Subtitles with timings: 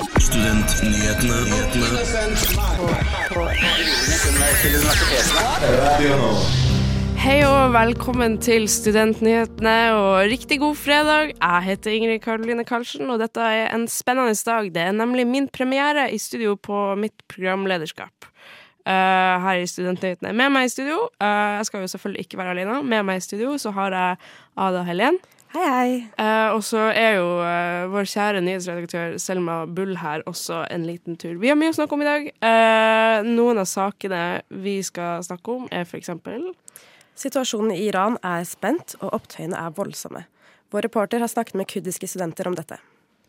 [0.00, 1.40] Studentnyhetene.
[7.20, 11.34] Hei og velkommen til Studentnyhetene og riktig god fredag.
[11.34, 14.70] Jeg heter Ingrid Karoline Karlsen, og dette er en spennende dag.
[14.72, 18.30] Det er nemlig min premiere i studio på mitt programlederskap.
[18.88, 20.32] Uh, her i Studentnyhetene.
[20.32, 23.26] Med meg i studio, uh, jeg skal jo selvfølgelig ikke være alene, med meg i
[23.28, 24.16] studio så har jeg
[24.56, 25.20] Ada Helen.
[25.50, 25.94] Hei, hei.
[26.14, 31.16] Eh, og så er jo eh, vår kjære nyhetsredaktør Selma Bull her også en liten
[31.18, 31.40] tur.
[31.42, 32.28] Vi har mye å snakke om i dag.
[32.30, 36.52] Eh, noen av sakene vi skal snakke om, er eksempel
[37.18, 40.22] Situasjonen i Iran er spent, og opptøyene er voldsomme.
[40.70, 42.78] Vår reporter har snakket med kurdiske studenter om dette.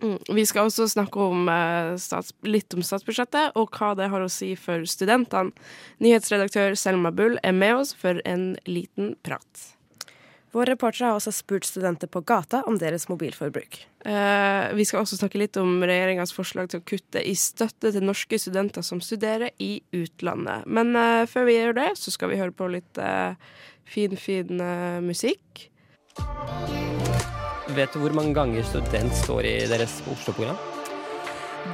[0.05, 0.21] Mm.
[0.37, 4.29] Vi skal også snakke om, eh, stats, litt om statsbudsjettet og hva det har å
[4.29, 5.51] si for studentene.
[5.99, 9.73] Nyhetsredaktør Selma Bull er med oss for en liten prat.
[10.51, 13.77] Vår reporter har også spurt studenter på gata om deres mobilforbruk.
[14.03, 18.03] Eh, vi skal også snakke litt om regjeringas forslag til å kutte i støtte til
[18.03, 20.67] norske studenter som studerer i utlandet.
[20.67, 23.39] Men eh, før vi gjør det, så skal vi høre på litt eh,
[23.87, 25.69] fin, fin eh, musikk.
[27.71, 30.70] Vet du hvor mange ganger student står i deres Oslo-program?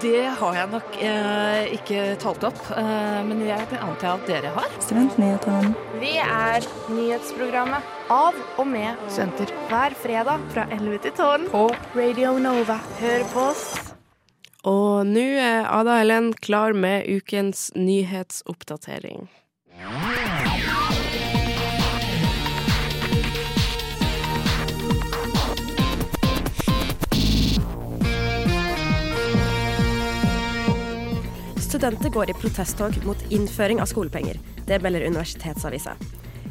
[0.02, 4.73] Det har jeg nok eh, ikke talt opp, eh, men jeg antar at dere har.
[4.83, 5.71] Studentnyhetene.
[6.02, 9.53] Vi er nyhetsprogrammet av og med studenter.
[9.71, 11.63] Hver fredag fra 11 til 12 på
[11.95, 12.77] Radio Nova.
[12.99, 13.65] Hør på oss.
[14.67, 19.30] Og nå er Ada Helen klar med ukens nyhetsoppdatering.
[31.78, 34.39] Studenter går i protesttog mot innføring av skolepenger.
[34.66, 35.92] Det melder Universitetsavisa.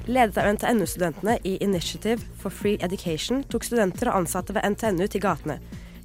[0.07, 5.25] Ledet av NTNU-studentene i Initiative for Free Education tok studenter og ansatte ved NTNU til
[5.25, 5.57] gatene.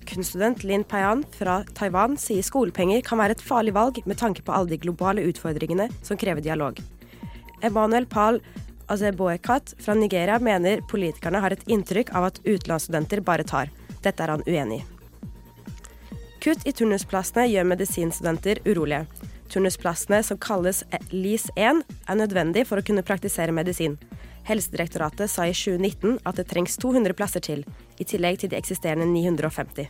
[0.09, 4.55] Kunststudent Lin Peian fra Taiwan sier skolepenger kan være et farlig valg med tanke på
[4.57, 6.81] alle de globale utfordringene som krever dialog.
[7.61, 8.41] Emanuel Pal
[8.89, 13.69] Azeboekat fra Nigeria mener politikerne har et inntrykk av at utenlandsstudenter bare tar.
[14.01, 15.00] Dette er han uenig i.
[16.41, 19.03] Kutt i turnusplassene gjør medisinstudenter urolige.
[19.53, 20.79] Turnusplassene, som kalles
[21.13, 23.99] LIS1, er nødvendig for å kunne praktisere medisin.
[24.47, 27.61] Helsedirektoratet sa i 2019 at det trengs 200 plasser til,
[28.01, 29.85] i tillegg til de eksisterende 950.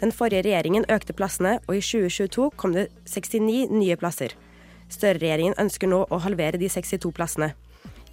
[0.00, 4.32] Den forrige regjeringen økte plassene, og i 2022 kom det 69 nye plasser.
[4.88, 7.50] Støre-regjeringen ønsker nå å halvere de 62 plassene.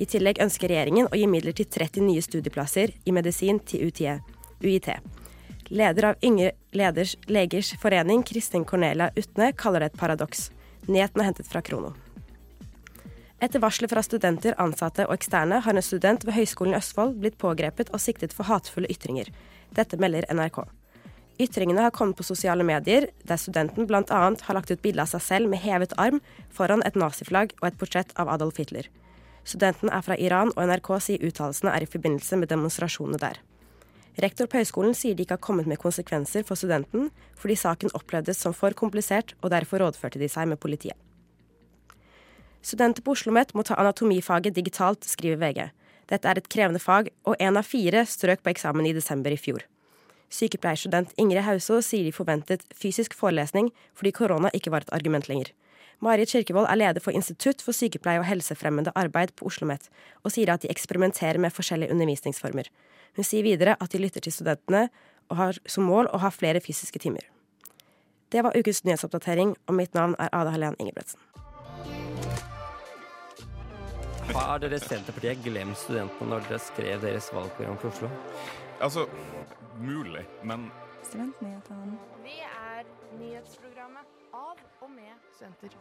[0.03, 4.91] I tillegg ønsker regjeringen å gi midler til 30 nye studieplasser i medisin til UiT.
[5.69, 10.47] Leder av Yngre leders legers forening, Kristin Cornelia Utne, kaller det et paradoks.
[10.87, 11.91] Nyheten er hentet fra Krono.
[13.39, 17.37] Etter varsler fra studenter, ansatte og eksterne har en student ved Høgskolen i Østfold blitt
[17.39, 19.29] pågrepet og siktet for hatefulle ytringer.
[19.77, 20.63] Dette melder NRK.
[21.39, 24.01] Ytringene har kommet på sosiale medier, der studenten bl.a.
[24.09, 26.17] har lagt ut bilde av seg selv med hevet arm
[26.49, 28.89] foran et naziflagg og et portrett av Adolf Hitler.
[29.45, 33.39] Studenten er fra Iran, og NRK sier uttalelsene er i forbindelse med demonstrasjonene der.
[34.19, 37.07] Rektor på høyskolen sier de ikke har kommet med konsekvenser for studenten,
[37.39, 40.97] fordi saken opplevdes som for komplisert, og derfor rådførte de seg med politiet.
[42.59, 45.69] Studenter på Oslo OsloMet må ta anatomifaget digitalt, skriver VG.
[46.11, 49.39] Dette er et krevende fag, og én av fire strøk på eksamen i desember i
[49.39, 49.63] fjor.
[50.29, 55.53] Sykepleierstudent Ingrid Hauså sier de forventet fysisk forelesning fordi korona ikke var et argument lenger.
[55.99, 59.89] Marit Kirkevold er leder for Institutt for sykepleie og helsefremmende arbeid på Oslo OsloMet,
[60.23, 62.69] og sier at de eksperimenterer med forskjellige undervisningsformer.
[63.17, 64.87] Hun sier videre at de lytter til studentene
[65.29, 67.27] og har som mål å ha flere fysiske timer.
[68.31, 71.19] Det var ukens nyhetsoppdatering, og mitt navn er Ada Helen Ingebretsen.
[74.29, 78.11] Har dere Senterpartiet glemt studentene når dere skrev deres valgprogram for Oslo?
[78.79, 79.07] Altså,
[79.81, 80.69] mulig, men
[81.03, 81.97] Studentnyhetene.
[82.23, 82.85] Vi er
[83.19, 85.75] nyhetsprogrammet av og med studenter.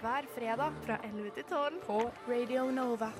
[0.00, 3.10] Hver fredag fra 11 til 12 på Radio Nova.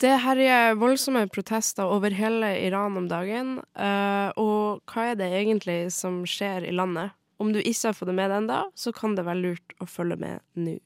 [0.00, 3.60] Det herjer voldsomme protester over hele Iran om dagen.
[3.76, 7.10] eh, og hva er det egentlig som skjer i landet?
[7.38, 9.86] Om du ikke har fått det med deg ennå, så kan det være lurt å
[9.86, 10.78] følge med nå.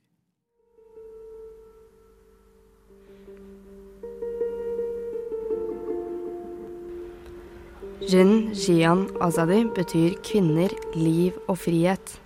[8.09, 12.21] Jin Jian Azadi betyr kvinner, liv og frihet.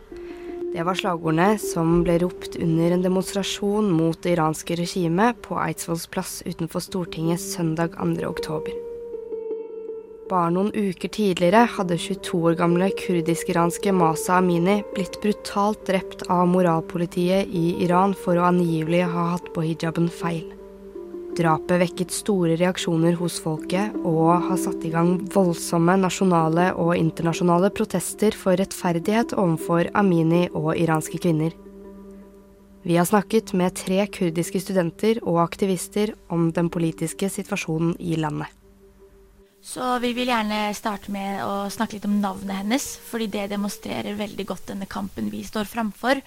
[0.72, 6.06] Det var slagordene som ble ropt under en demonstrasjon mot det iranske regimet på Eidsvolls
[6.08, 8.24] plass utenfor Stortinget søndag 2.
[8.24, 8.78] oktober.
[10.30, 16.48] Bare noen uker tidligere hadde 22 år gamle kurdisk-iranske Masa Amini blitt brutalt drept av
[16.48, 20.62] moralpolitiet i Iran for å angivelig ha hatt på hijaben feil.
[21.32, 27.70] Drapet vekket store reaksjoner hos folket og har satt i gang voldsomme nasjonale og internasjonale
[27.73, 31.56] protester for rettferdighet overfor Amini og iranske kvinner.
[32.84, 38.52] Vi har snakket med tre kurdiske studenter og aktivister om den politiske situasjonen i landet.
[39.62, 44.19] Så vi vil gjerne starte med å snakke litt om navnet hennes, fordi det demonstrerer
[44.19, 46.20] veldig godt denne kampen vi står framfor.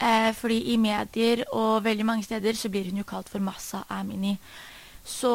[0.00, 3.82] Eh, fordi i medier og veldig mange steder så blir hun jo kalt for Massa
[3.92, 4.32] Amini.
[5.04, 5.32] Så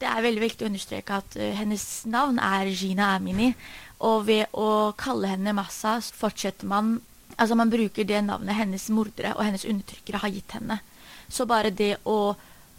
[0.00, 3.52] det er veldig viktig å understreke at uh, hennes navn er Gina Amini.
[4.04, 6.98] Og ved å kalle henne Massa fortsetter man
[7.40, 10.76] Altså man bruker det navnet hennes mordere og hennes undertrykkere har gitt henne.
[11.32, 12.34] Så bare det å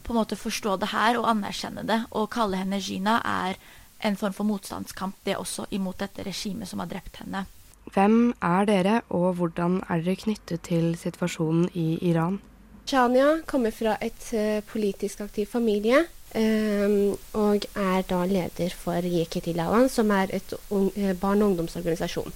[0.06, 3.58] på en måte forstå det her og anerkjenne det og kalle henne Gina er
[4.06, 7.48] en form for motstandskamp, det også imot dette regimet som har drept henne.
[7.94, 12.40] Hvem er dere, og hvordan er dere knyttet til situasjonen i Iran?
[12.86, 16.06] Shania kommer fra et uh, politisk aktiv familie.
[16.34, 21.52] Um, og er da leder for Yeketi Lawan, som er et un uh, barne- og
[21.52, 22.34] ungdomsorganisasjon.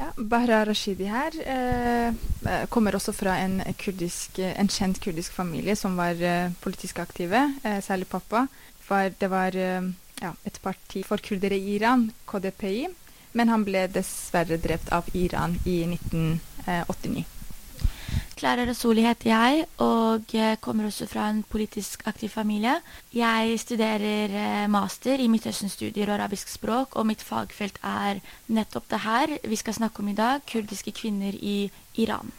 [0.00, 2.14] Ja, Bahra Rashidi her eh,
[2.72, 7.82] kommer også fra en, kurdisk, en, kjent kurdisk familie som var eh, politisk aktive, eh,
[7.84, 8.46] særlig pappa.
[8.80, 12.88] For det var ja, et parti for kurdere i Iran, KDPI,
[13.32, 17.26] men han ble dessverre drept av Iran i 1989.
[18.40, 20.32] Klara Rasoli heter jeg, og
[20.64, 22.78] kommer også fra en politisk aktiv familie.
[23.12, 29.02] Jeg studerer eh, master i Midtøsten-studier og arabisk språk, og mitt fagfelt er nettopp det
[29.04, 31.58] her vi skal snakke om i dag, kurdiske kvinner i
[32.00, 32.32] Iran.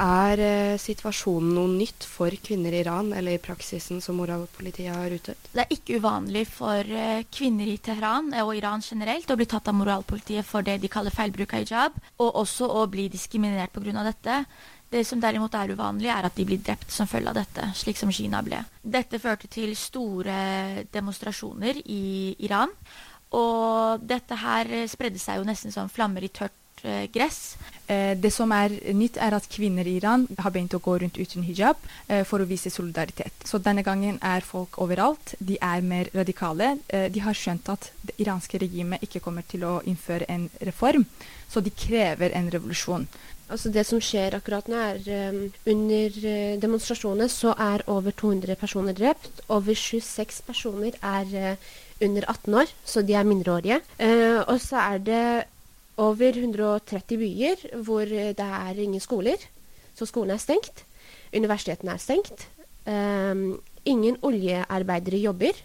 [0.00, 5.12] Er eh, situasjonen noe nytt for kvinner i Iran, eller i praksisen som moralpolitiet har
[5.12, 5.50] utøvd?
[5.52, 9.68] Det er ikke uvanlig for eh, kvinner i Teheran og Iran generelt å bli tatt
[9.68, 14.04] av moralpolitiet for det de kaller feilbruk av hijab, og også å bli diskriminert pga.
[14.06, 14.44] dette.
[14.92, 17.96] Det som derimot er uvanlig, er at de blir drept som følge av dette, slik
[17.96, 18.58] som Kina ble.
[18.82, 22.68] Dette førte til store demonstrasjoner i Iran.
[23.32, 27.56] Og dette her spredde seg jo nesten som flammer i tørt Eh, gress.
[27.86, 31.18] Eh, det som er nytt, er at kvinner i Iran har begynt å gå rundt
[31.20, 33.44] uten hijab eh, for å vise solidaritet.
[33.46, 35.36] Så denne gangen er folk overalt.
[35.38, 36.78] De er mer radikale.
[36.90, 41.06] de har skjønt at det iranske regimet ikke kommer til å innføre en reform,
[41.48, 43.06] så de krever en revolusjon.
[43.52, 48.56] Altså det som skjer akkurat nå, er um, under demonstrasjoner demonstrasjonene så er over 200
[48.56, 49.42] personer drept.
[49.48, 53.82] Over 26 personer er uh, under 18 år, så de er mindreårige.
[54.00, 55.24] Uh, og så er det
[56.00, 59.36] over 130 byer hvor det er ingen skoler.
[59.94, 60.84] Så skolen er stengt.
[61.34, 62.46] Universitetene er stengt.
[62.86, 65.58] Um, ingen oljearbeidere jobber.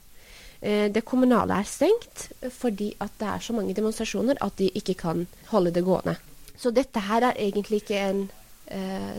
[0.62, 5.28] Uh, det kommunale er stengt fordi det er så mange demonstrasjoner at de ikke kan
[5.52, 6.18] holde det gående.
[6.58, 8.30] Så dette her er egentlig ikke en
[8.72, 9.18] uh,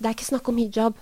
[0.00, 0.94] Det er ikke snakk om hijab.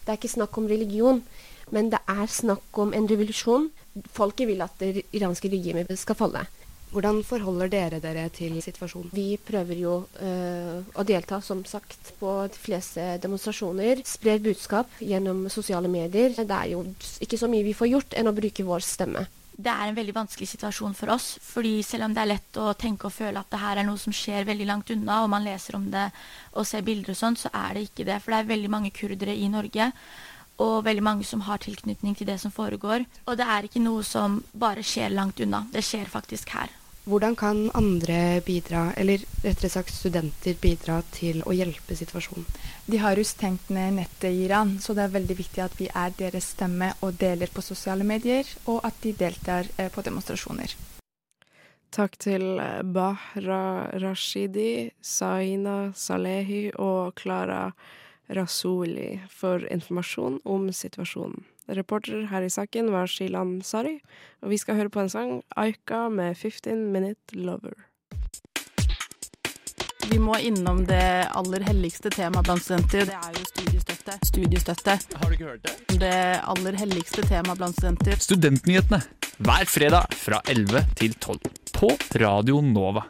[0.00, 1.22] Det er ikke snakk om religion.
[1.70, 3.70] Men det er snakk om en revolusjon.
[4.12, 6.46] Folket vil at det iranske regimet skal falle.
[6.94, 9.10] Hvordan forholder dere dere til situasjonen?
[9.14, 14.04] Vi prøver jo uh, å delta, som sagt, på de fleste demonstrasjoner.
[14.06, 16.36] Sprer budskap gjennom sosiale medier.
[16.38, 16.84] Det er jo
[17.24, 19.26] ikke så mye vi får gjort enn å bruke vår stemme.
[19.56, 21.38] Det er en veldig vanskelig situasjon for oss.
[21.40, 23.98] fordi selv om det er lett å tenke og føle at det her er noe
[23.98, 26.10] som skjer veldig langt unna, og man leser om det
[26.52, 28.20] og ser bilder og sånn, så er det ikke det.
[28.20, 29.90] For det er veldig mange kurdere i Norge
[30.62, 33.04] og veldig mange som har tilknytning til det som foregår.
[33.26, 35.66] Og det er ikke noe som bare skjer langt unna.
[35.72, 36.72] Det skjer faktisk her.
[37.06, 42.48] Hvordan kan andre bidra, eller rettere sagt studenter bidra til å hjelpe situasjonen?
[42.90, 45.86] De har jo stengt ned nettet i Iran, så det er veldig viktig at vi
[45.86, 50.74] er deres stemme og deler på sosiale medier, og at de deltar eh, på demonstrasjoner.
[51.94, 57.68] Takk til eh, Bahra Rashidi, Saina Salehi og Klara
[58.28, 61.44] Rasuli for informasjon om situasjonen.
[61.66, 63.96] Reporter her i saken var Shilan Sari,
[64.42, 67.74] og vi skal høre på en sang, Aika med 15 Minute Lover.
[70.06, 73.08] Vi må innom det aller helligste temaet blant studenter.
[73.10, 74.14] Det er jo studiestøtte.
[74.28, 74.94] Studiestøtte.
[75.18, 75.98] Har du ikke hørt det?
[75.98, 78.22] Det aller helligste temaet blant studenter.
[78.22, 79.02] Studentnyhetene
[79.42, 81.42] hver fredag fra 11 til 12
[81.74, 81.90] på
[82.22, 83.02] Radio Nova.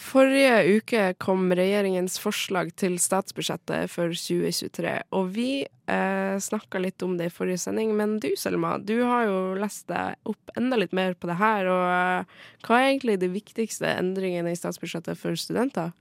[0.00, 7.18] Forrige uke kom regjeringens forslag til statsbudsjettet for 2023, og vi eh, snakka litt om
[7.18, 7.92] det i forrige sending.
[7.98, 11.68] Men du Selma, du har jo lest deg opp enda litt mer på det her.
[11.68, 15.92] Og eh, hva er egentlig de viktigste endringene i statsbudsjettet for studenter?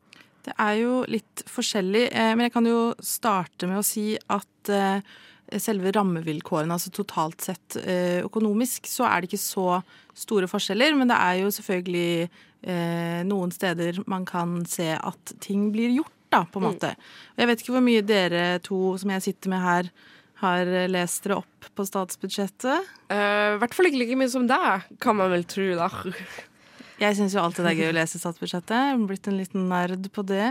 [0.47, 4.71] Det er jo litt forskjellig, eh, men jeg kan jo starte med å si at
[4.71, 5.03] eh,
[5.59, 9.67] selve rammevilkårene, altså totalt sett eh, økonomisk, så er det ikke så
[10.17, 10.95] store forskjeller.
[10.97, 12.29] Men det er jo selvfølgelig
[12.61, 16.69] eh, noen steder man kan se at ting blir gjort, da, på en mm.
[16.69, 16.93] måte.
[17.39, 19.91] Jeg vet ikke hvor mye dere to som jeg sitter med her,
[20.39, 22.91] har lest dere opp på statsbudsjettet?
[23.11, 25.89] Eh, I hvert fall ikke like mye som deg, kan man vel tro, da.
[26.99, 28.75] Jeg syns jo alltid det er gøy å lese statsbudsjettet.
[28.75, 30.49] Jeg har blitt en liten nerd på det.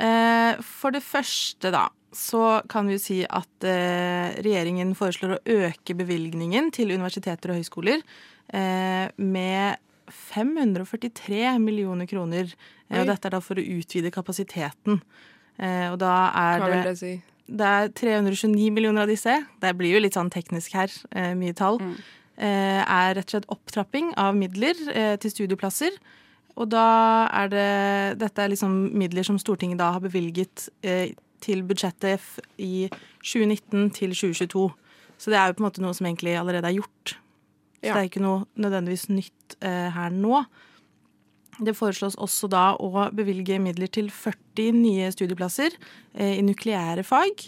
[0.00, 5.58] Eh, for det første, da, så kan vi jo si at eh, regjeringen foreslår å
[5.68, 12.52] øke bevilgningen til universiteter og høyskoler eh, med 543 millioner kroner.
[12.88, 13.00] Eh, Oi.
[13.02, 15.02] og dette er da for å utvide kapasiteten.
[15.58, 17.16] Eh, og da er Hva vil det si?
[17.48, 19.34] det er 329 millioner av disse.
[19.60, 21.80] Det blir jo litt sånn teknisk her, eh, mye tall.
[22.38, 24.74] Eh, er rett og slett opptrapping av midler
[25.18, 25.90] til studieplasser.
[26.56, 30.68] Og da er det Dette er liksom midler som Stortinget da har bevilget
[31.40, 32.20] til budsjettet
[32.58, 32.88] i
[33.22, 34.72] 2019 til 2022.
[35.18, 37.16] Så det er jo på en måte noe som egentlig allerede er gjort.
[37.78, 37.94] Så Ja.
[37.94, 40.44] det er ikke noe nødvendigvis nytt eh, her nå.
[41.58, 45.74] Det foreslås også da å bevilge midler til 40 nye studieplasser
[46.14, 47.44] eh, i nukleære fag,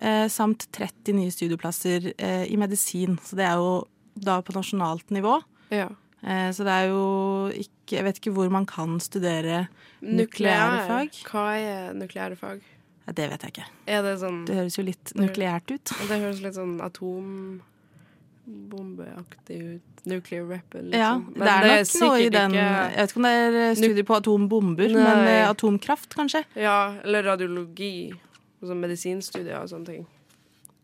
[0.00, 3.18] eh, samt 30 nye studieplasser eh, i medisin.
[3.22, 3.84] Så det er jo
[4.18, 5.40] da på nasjonalt nivå.
[5.74, 5.88] Ja.
[6.22, 7.02] Eh, så det er jo
[7.54, 9.68] ikke Jeg vet ikke hvor man kan studere
[10.02, 11.14] nukleære fag.
[11.30, 12.60] Hva er nukleære fag?
[13.06, 13.68] Ja, det vet jeg ikke.
[13.86, 15.94] Det sånn Det høres jo litt nukleært ut.
[16.10, 16.76] Det høres litt sånn
[18.48, 20.04] atombombeaktig ut.
[20.04, 21.00] Nuclear weapon, liksom.
[21.00, 23.70] Ja, Men det er nok noe i den ikke- Jeg vet ikke om det er
[23.70, 25.02] eh, studier på atombomber, Nei.
[25.02, 26.44] men eh, atomkraft, kanskje.
[26.56, 28.12] Ja, eller radiologi.
[28.62, 30.06] Sånn medisinstudier og sånne ting.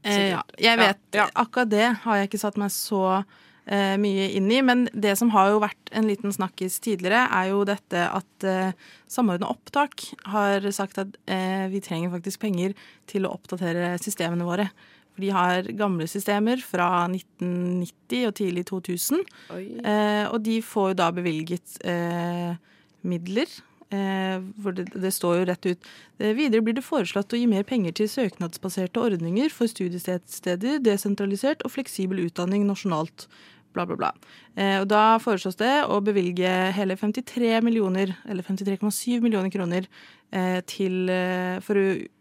[0.04, 1.26] Eh, ja, jeg jeg Ja, vet, ja.
[1.34, 3.24] Akkurat det har jeg ikke satt meg så
[3.66, 4.60] eh, mye inn i.
[4.60, 8.72] Men det som har jo vært en liten snakkis tidligere, er jo dette at eh,
[9.08, 12.74] Samordna opptak har sagt at eh, vi trenger faktisk penger
[13.06, 14.70] til å oppdatere systemene våre.
[15.14, 19.22] For de har gamle systemer fra 1990 og tidlig 2000.
[19.54, 22.58] Eh, og de får jo da bevilget eh,
[23.06, 23.50] midler.
[23.94, 27.44] Eh, hvor det, det står jo rett ut eh, Videre blir det foreslått å gi
[27.46, 33.28] mer penger til søknadsbaserte ordninger for studiesteder, desentralisert og fleksibel utdanning nasjonalt.
[33.74, 34.10] Bla, bla, bla.
[34.54, 39.88] Eh, og da foreslås det å bevilge hele 53 millioner, eller 53,7 millioner kroner
[40.30, 41.80] eh, til, eh, for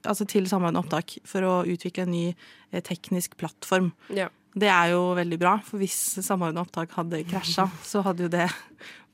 [0.10, 3.92] altså til Samordna opptak for å utvikle en ny eh, teknisk plattform.
[4.14, 4.32] Ja.
[4.54, 8.50] Det er jo veldig bra, for hvis Samordna opptak hadde krasja, så hadde jo det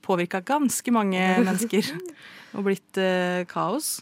[0.08, 1.91] påvirka ganske mange mennesker
[2.55, 3.03] og blitt
[3.51, 4.00] kaos.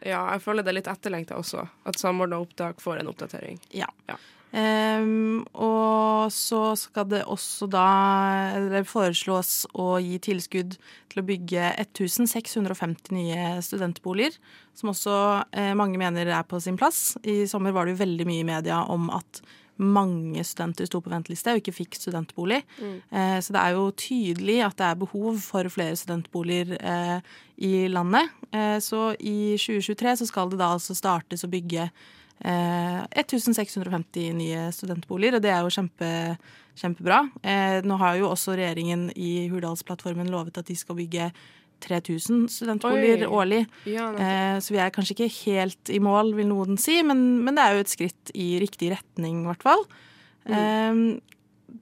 [0.00, 1.66] Ja, jeg føler det er litt etterlengta også.
[1.84, 3.58] At Samordna opptak får en oppdatering.
[3.76, 3.90] Ja.
[4.08, 4.16] Ja.
[4.52, 7.86] Ehm, og så skal det også da
[8.56, 10.76] eller foreslås å gi tilskudd
[11.10, 14.36] til å bygge 1650 nye studentboliger,
[14.74, 15.16] som også
[15.54, 17.14] eh, mange mener er på sin plass.
[17.22, 19.42] I sommer var det jo veldig mye i media om at
[19.80, 22.60] mange studenter sto på venteliste og ikke fikk studentbolig.
[22.80, 22.96] Mm.
[23.16, 27.18] Eh, så det er jo tydelig at det er behov for flere studentboliger eh,
[27.64, 28.28] i landet.
[28.52, 31.88] Eh, så i 2023 så skal det da altså startes å bygge
[32.44, 36.10] eh, 1650 nye studentboliger, og det er jo kjempe,
[36.80, 37.22] kjempebra.
[37.42, 41.30] Eh, nå har jo også regjeringen i Hurdalsplattformen lovet at de skal bygge
[41.80, 43.32] 3000 studentboliger Oi.
[43.40, 43.62] årlig.
[43.88, 47.56] Ja, eh, så vi er kanskje ikke helt i mål, vil noen si, men, men
[47.56, 49.84] det er jo et skritt i riktig retning, i hvert fall.
[50.50, 51.20] Eh,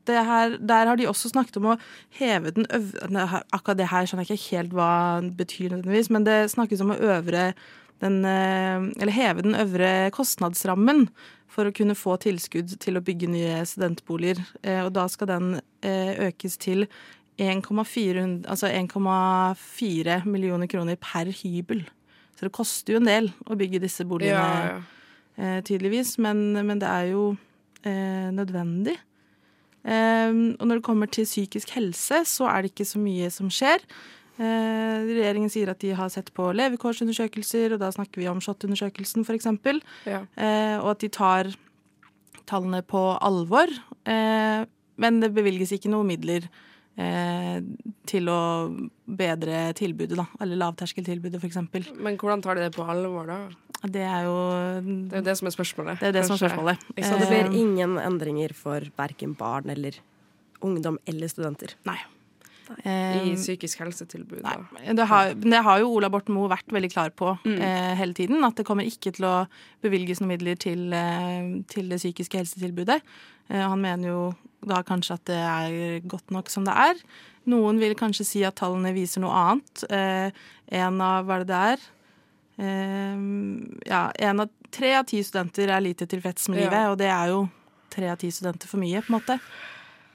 [0.09, 1.79] det her, der har de også snakket om å
[2.19, 4.93] heve den øvre Akkurat det her skjønner jeg ikke helt hva
[5.25, 7.53] det betyr, nødvendigvis, men det snakkes om å øvre
[8.01, 11.09] den, eh, eller heve den øvre kostnadsrammen
[11.49, 14.39] for å kunne få tilskudd til å bygge nye studentboliger.
[14.63, 16.87] Eh, Og da skal den eh, økes til
[17.39, 18.69] 1,4 altså
[20.27, 21.85] millioner kroner per hybel.
[22.37, 24.81] Så det koster jo en del å bygge disse boligene, Ja,
[25.39, 25.61] ja.
[25.63, 26.17] Tydeligvis.
[26.19, 27.37] Men, men det er jo
[27.87, 28.97] eh, nødvendig.
[29.87, 33.51] Eh, og når det kommer til psykisk helse, så er det ikke så mye som
[33.51, 33.79] skjer.
[34.39, 39.27] Eh, regjeringen sier at de har sett på levekårsundersøkelser, og da snakker vi om SHoT-undersøkelsen
[39.27, 39.49] f.eks.
[40.07, 40.23] Ja.
[40.39, 41.51] Eh, og at de tar
[42.49, 43.73] tallene på alvor.
[44.09, 44.65] Eh,
[44.99, 46.47] men det bevilges ikke noe midler
[46.99, 47.59] eh,
[48.09, 48.41] til å
[49.07, 50.27] bedre tilbudet, da.
[50.43, 51.59] Eller lavterskeltilbudet, f.eks.
[51.99, 53.41] Men hvordan tar de det på alvor, da?
[53.87, 54.39] Det er jo
[55.11, 56.01] Det er det som er spørsmålet.
[56.03, 56.87] Det er det som er spørsmålet.
[56.99, 59.99] Så det blir ingen endringer for verken barn eller
[60.67, 61.75] ungdom eller studenter?
[61.87, 61.99] Nei.
[62.85, 62.89] I
[63.33, 67.11] Eh, psykisk helsetilbud, Nei, Det har, det har jo Ola Borten Moe vært veldig klar
[67.11, 67.61] på Mm.
[67.63, 68.45] eh, hele tiden.
[68.45, 69.47] At det kommer ikke til å
[69.83, 73.01] bevilges noen midler til, eh, til det psykiske helsetilbudet.
[73.51, 74.35] Eh, han mener jo
[74.67, 76.95] da kanskje at det er godt nok som det er.
[77.47, 79.85] Noen vil kanskje si at tallene viser noe annet.
[79.91, 80.31] Eh,
[80.73, 81.79] en av hva er det det er?
[82.59, 83.17] Eh,
[83.87, 86.69] ja, en av, tre av ti studenter er lite tilfreds med Ja.
[86.71, 87.49] livet, og det er jo
[87.91, 89.41] tre av ti studenter for mye, på en måte.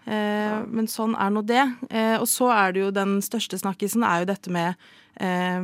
[0.05, 1.63] Eh, Men sånn er nå det.
[1.89, 4.75] Eh, og så er det jo den største snakkisen er jo dette med
[5.21, 5.61] eh,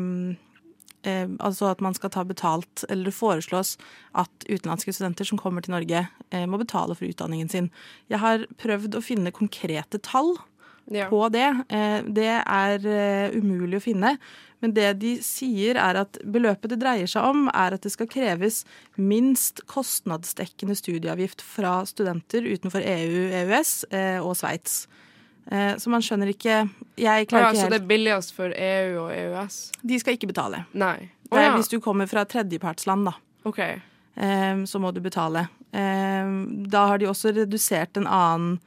[1.03, 3.77] eh, altså at man skal ta betalt, eller det foreslås
[4.15, 7.71] at utenlandske studenter som kommer til Norge, eh, må betale for utdanningen sin.
[8.09, 10.37] Jeg har prøvd å finne konkrete tall
[10.89, 11.09] Ja.
[11.09, 11.47] på det.
[11.69, 14.15] Eh, det er eh, umulig å finne.
[14.59, 18.09] Men det de sier er at beløpet det dreier seg om, er at det skal
[18.11, 18.63] kreves
[18.99, 24.87] minst kostnadsdekkende studieavgift fra studenter utenfor EU, EØS eh, og Sveits.
[25.49, 26.59] Så man skjønner ikke
[27.01, 29.55] Jeg klarer ja, ikke så det er billigst for EU og EØS?
[29.81, 30.59] De skal ikke betale.
[30.77, 31.07] Nei.
[31.31, 31.55] Er ja.
[31.55, 33.15] hvis du kommer fra tredjepartsland, da.
[33.49, 33.57] OK.
[33.63, 35.47] Eh, så må du betale.
[35.73, 38.59] Da har de også redusert en annen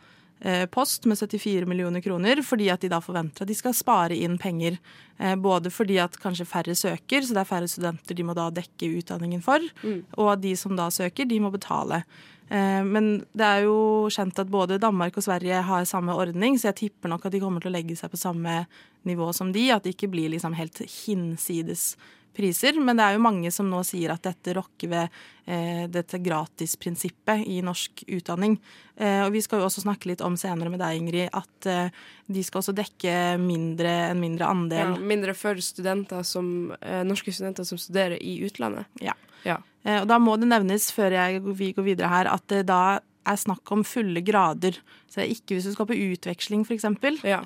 [0.74, 4.38] post med 74 millioner kroner, fordi at de da forventer at de skal spare inn
[4.42, 4.78] penger.
[5.18, 8.48] Eh, både fordi at kanskje færre søker, så det er færre studenter de må da
[8.50, 9.62] dekke utdanningen for.
[9.82, 10.00] Mm.
[10.18, 12.02] Og de som da søker, de må betale.
[12.48, 16.72] Eh, Men det er jo kjent at både Danmark og Sverige har samme ordning, så
[16.72, 18.66] jeg tipper nok at de kommer til å legge seg på samme
[19.04, 19.70] nivå som de.
[19.70, 21.96] At det ikke blir liksom helt hinsides
[22.36, 22.78] priser.
[22.80, 27.46] Men det er jo mange som nå sier at dette rokker ved eh, dette gratisprinsippet
[27.46, 28.58] i norsk utdanning.
[28.96, 31.90] Eh, og vi skal jo også snakke litt om senere med deg, Ingrid, at eh,
[32.32, 34.96] de skal også dekke mindre, en mindre andel.
[34.96, 38.86] Ja, mindre for studenter som, eh, norske studenter som studerer i utlandet.
[39.02, 39.14] Ja.
[39.44, 39.58] Ja.
[39.84, 43.00] Eh, Og da må det nevnes, før jeg, vi går videre her, at det da
[43.22, 44.72] er snakk om fulle grader.
[45.06, 46.86] Så det er ikke hvis du skal på utveksling, f.eks.,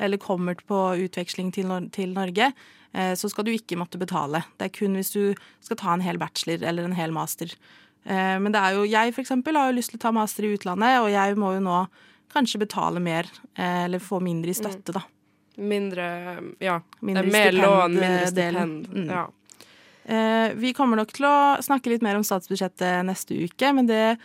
[0.01, 2.86] eller kommer på utveksling til, til Norge, eh,
[3.19, 4.41] så skal du ikke måtte betale.
[4.59, 7.51] Det er kun hvis du skal ta en hel bachelor eller en hel master.
[8.07, 10.47] Eh, Men det er jo, jeg for eksempel har jo lyst til å ta master
[10.47, 11.81] i utlandet, og jeg må jo nå
[12.33, 13.27] kanskje betale mer,
[13.57, 15.03] eh, eller få mindre i støtte, da.
[15.59, 16.07] Mindre
[16.61, 16.81] Ja.
[17.03, 18.89] Mindre det er mer lån, mindre stipend.
[18.93, 19.07] Mm.
[19.11, 19.27] Ja.
[20.07, 24.19] Eh, vi kommer nok til å snakke litt mer om statsbudsjettet neste uke, men det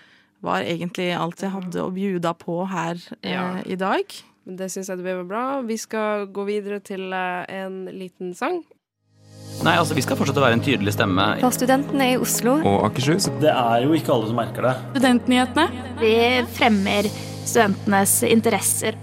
[0.43, 3.61] var egentlig alt jeg hadde å bjuda på her eh, Ja.
[3.65, 4.05] i dag.
[4.45, 5.61] Men det syns jeg det blir bra.
[5.65, 8.63] Vi skal gå videre til eh, en liten sang.
[9.61, 11.27] Nei, altså Vi skal fortsette å være en tydelig stemme.
[11.43, 12.57] For studentene i Oslo.
[12.65, 13.29] Og Akershus.
[13.43, 14.73] Det er jo ikke alle som merker det.
[14.95, 15.85] Studentnyhetene.
[16.01, 16.15] Vi
[16.57, 17.09] fremmer
[17.45, 18.97] studentenes interesser.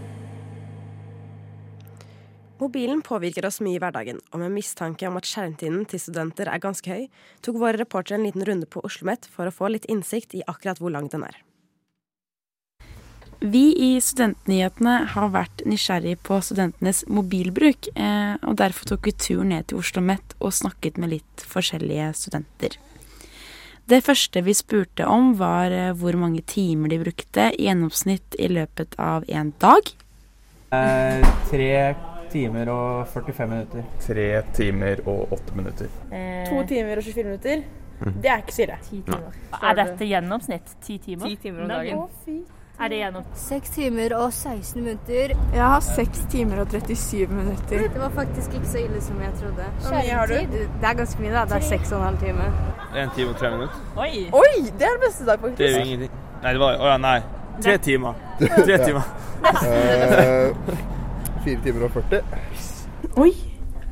[2.59, 6.59] Mobilen påvirker oss mye i hverdagen, og med mistanke om at skjermtiden til studenter er
[6.62, 7.04] ganske høy,
[7.47, 10.82] tok våre reportere en liten runde på OsloMet for å få litt innsikt i akkurat
[10.82, 11.39] hvor lang den er.
[13.40, 19.44] Vi i Studentnyhetene har vært nysgjerrig på studentenes mobilbruk, eh, og derfor tok vi tur
[19.46, 22.74] ned til Oslo Met og snakket med litt forskjellige studenter.
[23.88, 28.50] Det første vi spurte om, var eh, hvor mange timer de brukte i gjennomsnitt i
[28.50, 29.94] løpet av en dag.
[30.74, 31.72] Eh, tre
[32.34, 33.88] timer og 45 minutter.
[34.02, 35.94] Tre timer og åtte minutter.
[36.50, 37.66] To timer og 24 minutter.
[38.02, 38.20] Mhm.
[38.22, 39.24] Det er ikke så ille.
[39.62, 40.78] Er dette gjennomsnitt?
[40.82, 41.28] Ti timer?
[41.30, 42.46] Ti timer om dagen.
[42.78, 43.25] Er det gjennom?
[43.34, 45.32] 6 timer og 16 minutter.
[45.54, 47.80] Jeg har 6 timer og 37 minutter.
[47.91, 49.64] Det var faktisk ikke så ille som jeg trodde.
[49.82, 50.34] Hvor mye har du?
[50.52, 51.43] Det er ganske mye, da.
[51.50, 52.47] Det er 6 og en halv time.
[53.02, 53.80] En time og 3 minutter.
[53.97, 54.12] Oi!
[54.43, 55.58] Oi, det er det beste dag, faktisk.
[55.58, 56.14] Det er jo ingenting.
[56.43, 57.19] Nei, det var Å ja, nei.
[57.67, 58.23] 3 timer.
[58.38, 59.10] 3 timer.
[59.49, 60.78] uh,
[61.45, 62.23] 4 timer og 40.
[63.25, 63.32] Oi!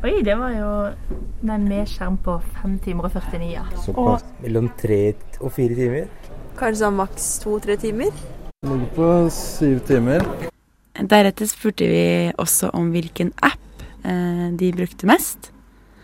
[0.07, 0.71] Oi, det var jo
[1.47, 3.67] Nei, med skjerm på 5 timer og 49, ja.
[3.83, 4.23] Såpass.
[4.47, 5.03] Mellom 3
[5.41, 6.09] og 4 timer.
[6.57, 8.15] Kanskje sånn maks to-tre timer.
[8.67, 10.25] Ligger på syv timer.
[10.99, 15.53] Deretter spurte vi også om hvilken app eh, de brukte mest.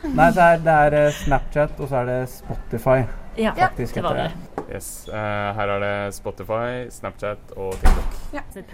[0.05, 3.01] Nei, det er, det er eh, Snapchat, og så er det Spotify.
[3.41, 4.29] Ja, faktisk, det var det.
[4.69, 5.17] Yes, uh,
[5.57, 8.15] her er det Spotify, Snapchat og TikTok.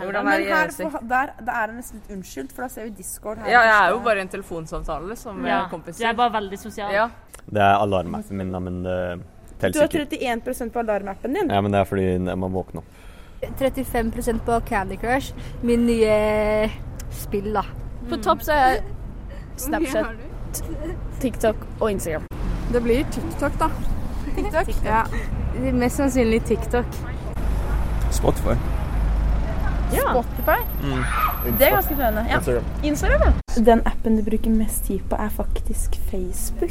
[0.02, 2.94] Hvordan Men her, på, der, der er det nesten litt unnskyldt, for da ser vi
[3.00, 3.54] Discord her.
[3.54, 6.04] Ja, jeg er jo bare en telefonsamtale som Ja, eh, kompiser.
[6.04, 6.92] jeg er bare veldig sosial.
[6.92, 7.08] Ja.
[7.48, 9.00] Det er alarmappen min, da, men det
[9.62, 11.56] teller Du har 31% på alarmappen din.
[11.56, 12.97] Ja, men det er fordi jeg må våkne opp.
[13.42, 15.34] 35% på Candy Crush.
[15.62, 16.70] Min nye
[17.10, 17.64] spill, da.
[18.08, 18.80] På topp så er
[19.56, 20.06] Snapchat,
[21.20, 22.26] TikTok og Instagram.
[22.72, 23.70] Det blir TikTok, da.
[24.34, 24.74] TikTok?
[24.84, 25.04] Ja.
[25.72, 26.86] Mest sannsynlig TikTok.
[28.10, 28.54] Spotify.
[29.90, 30.60] Spotify.
[30.82, 31.02] Mm.
[31.58, 32.26] Det er ganske spennende.
[32.30, 32.36] Ja.
[32.36, 32.64] Instagram.
[32.84, 33.62] Instagram, ja.
[33.64, 36.70] Den appen du bruker mest tid på, er faktisk Facebook.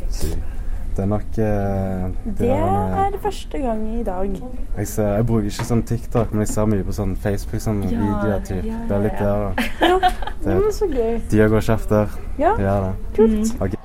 [0.98, 2.06] Det er nok eh,
[2.40, 4.32] Det er første gang i dag.
[4.78, 7.84] jeg, ser, jeg bruker ikke sånn TikTok, men jeg ser mye på sånn Facebook, sånn
[7.86, 8.40] Ja, videoer.
[8.48, 8.64] Typ.
[8.66, 9.28] ja, Det er litt ja.
[9.28, 10.10] der, da.
[10.42, 11.20] det, Det, er så gøy.
[11.30, 12.18] Tida går kjeft der.
[12.42, 12.56] Ja.
[12.58, 12.96] Det gjør det.
[13.20, 13.78] Kult.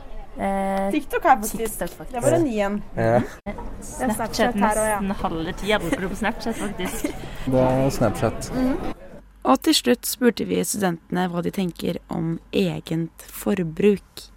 [0.42, 2.80] Eh, TikTok er faktisk Det var en ny en.
[2.96, 3.20] Ja.
[3.82, 5.20] Snapchat her også, ja.
[5.26, 7.12] halve tida bruker du på Snapchat, faktisk.
[7.52, 8.52] Det er Snapchat.
[9.42, 14.30] Og til slutt spurte vi studentene hva de tenker om egent forbruk.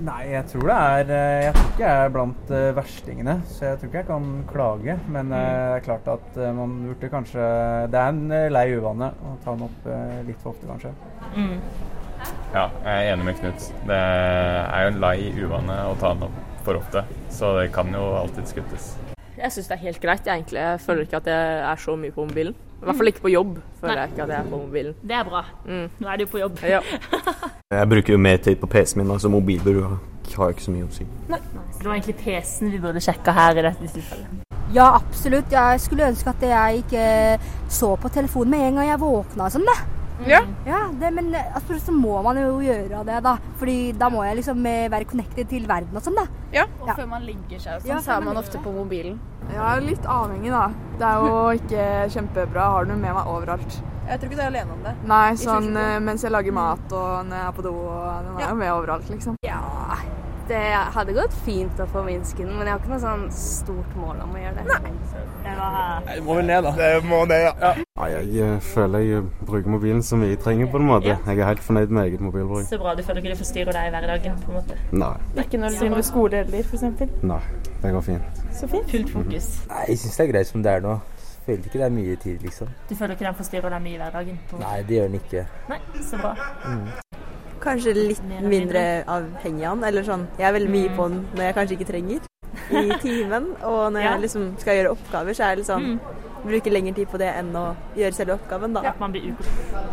[0.00, 3.66] Nei, jeg tror det er eh, Jeg tror ikke jeg er blant eh, verstingene, så
[3.66, 4.96] jeg tror ikke jeg kan klage.
[5.12, 7.48] Men eh, det er klart at man burde kanskje
[7.92, 9.90] Det er en lei uvane å ta den opp
[10.26, 10.94] litt for ofte, kanskje.
[12.52, 13.68] Ja, jeg er enig med Knut.
[13.88, 17.90] Det er jo en lei uvane å ta den opp for ofte, så det kan
[17.92, 18.92] jo alltids kuttes.
[19.36, 20.26] Jeg syns det er helt greit.
[20.26, 20.60] Jeg, egentlig.
[20.60, 22.56] jeg føler ikke at jeg er så mye på mobilen.
[22.82, 23.58] I hvert fall ikke på jobb.
[23.80, 24.00] føler Nei.
[24.02, 24.94] jeg ikke at jeg er på mobilen.
[25.02, 25.42] Det er bra.
[25.66, 26.58] Nå er du på jobb.
[26.66, 26.80] Ja.
[27.72, 30.00] Jeg bruker jo mer tid på PC-en min, altså mobilbruk
[30.36, 31.06] har ikke så mye å si.
[31.28, 34.42] Så det var egentlig PC-en vi burde sjekka her i dette tilfellet.
[34.72, 35.52] Ja, absolutt.
[35.52, 37.06] Jeg skulle ønske at jeg ikke
[37.72, 39.76] så på telefonen med en gang jeg våkna sånn, da.
[40.28, 40.40] Ja.
[40.66, 43.36] Ja, det, men altså, så må man jo gjøre det, da.
[43.60, 46.26] Fordi da må jeg liksom eh, være connected til verden og sånn, da.
[46.54, 46.66] Ja.
[46.80, 49.18] Og før man legger seg og sånn, Ja, så er man man ofte på mobilen.
[49.52, 50.68] Ja, litt avhengig, da.
[51.00, 52.68] Det er jo ikke kjempebra.
[52.76, 53.80] Har du med meg overalt.
[54.02, 54.96] Jeg tror ikke du er alene om det.
[55.08, 57.76] Nei, sånn eh, mens jeg lager mat og når jeg er på do.
[58.26, 59.38] Den er jo med overalt, liksom.
[59.46, 59.60] Ja,
[60.48, 60.62] det
[60.94, 64.34] hadde gått fint å forminske den, men jeg har ikke noe sånn stort mål om
[64.34, 64.66] å gjøre det.
[64.68, 64.96] Nei.
[66.06, 66.72] Det du må vel ned, da.
[66.76, 67.72] Det må ned, ja.
[68.00, 71.08] ja jeg eh, føler jeg bruker mobilen som jeg trenger, på en måte.
[71.08, 71.16] Ja.
[71.26, 72.66] Jeg er helt fornøyd med eget mobilbruk.
[72.68, 72.94] så bra.
[72.94, 74.38] Du føler ikke det forstyrrer deg i hverdagen?
[74.44, 74.78] på en måte.
[74.92, 75.44] Nei.
[75.44, 76.82] Ikke når du driver med skole heller, f.eks.
[77.22, 77.40] Nei,
[77.82, 78.42] det går fint.
[78.52, 78.90] Så fint.
[78.90, 79.48] Fullt fokus.
[79.68, 80.98] Nei, jeg syns det er greit som det er nå.
[81.46, 82.68] Føler ikke det er mye tid, liksom.
[82.90, 84.42] Du føler ikke den forstyrrer deg mye i hverdagen?
[84.50, 84.58] på?
[84.62, 85.46] Nei, det gjør den ikke.
[85.68, 86.34] Nei, så bra.
[86.66, 86.84] Mm.
[87.62, 89.88] Kanskje litt mindre avhengig av den.
[89.90, 92.28] Eller sånn, jeg er veldig mye på den når jeg kanskje ikke trenger
[92.70, 93.52] i timen.
[93.62, 94.10] Og når Ja.
[94.12, 95.98] jeg liksom skal gjøre oppgaver, så er det sånn
[96.42, 98.80] Bruke lengre tid på det enn å gjøre selve oppgaven, da.
[98.82, 99.44] Ja, man blir uke.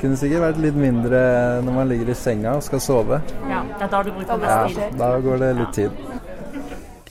[0.01, 3.19] Kunne sikkert vært litt mindre når man ligger i senga og skal sove.
[3.45, 4.97] Ja, det er da du bruker Ja, mest tid.
[4.97, 5.91] da går det litt tid.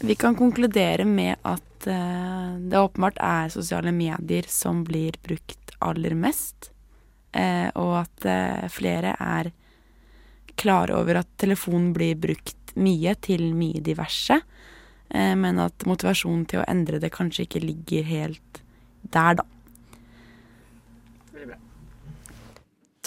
[0.01, 6.15] Vi kan konkludere med at uh, det åpenbart er sosiale medier som blir brukt aller
[6.19, 6.73] mest,
[7.37, 9.53] uh, og at uh, flere er
[10.59, 14.41] klare over at telefonen blir brukt mye til mye diverse,
[15.11, 18.61] men at motivasjonen til å endre det kanskje ikke ligger helt
[19.09, 19.47] der, da.
[21.33, 21.59] Veldig bra.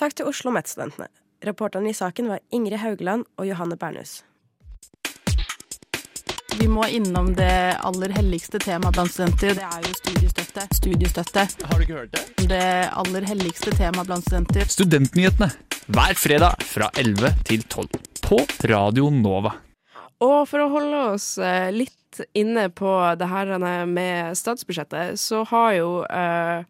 [0.02, 1.12] Takk til Oslo Met-studentene.
[1.46, 4.22] Reporterne i saken var Ingrid Haugland og Johanne Bernhus.
[6.60, 9.56] Vi må innom det aller helligste temaet blant studenter.
[9.58, 10.66] Det er jo studiestøtte.
[10.78, 11.46] Studiestøtte.
[11.66, 12.48] Har du ikke hørt det?
[12.52, 12.68] Det
[13.02, 14.70] aller helligste temaet blant studenter.
[14.70, 15.50] Studentnyhetene
[15.92, 17.90] hver fredag fra 11 til 12
[18.22, 19.56] på Radio Nova.
[20.22, 23.54] Og for å holde oss eh, litt inne på det her
[23.90, 26.64] med statsbudsjettet, så har jo eh,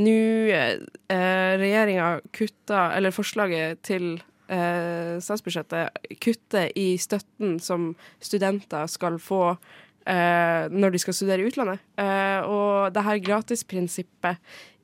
[0.00, 0.16] nå
[0.54, 4.12] eh, regjeringa kutta Eller forslaget til
[4.48, 11.50] eh, statsbudsjettet kutter i støtten som studenter skal få eh, når de skal studere i
[11.50, 11.82] utlandet.
[12.00, 14.38] Eh, og det her gratisprinsippet